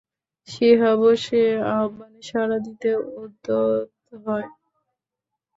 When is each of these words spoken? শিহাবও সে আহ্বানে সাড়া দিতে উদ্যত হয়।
শিহাবও 0.47 1.11
সে 1.23 1.41
আহ্বানে 1.71 2.21
সাড়া 2.29 2.57
দিতে 2.65 2.89
উদ্যত 3.17 3.89
হয়। 4.25 4.47